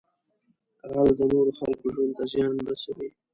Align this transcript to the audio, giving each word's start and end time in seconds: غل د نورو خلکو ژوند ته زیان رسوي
غل 0.91 1.09
د 1.17 1.21
نورو 1.31 1.51
خلکو 1.59 1.85
ژوند 1.93 2.11
ته 2.17 2.23
زیان 2.31 2.55
رسوي 2.67 3.09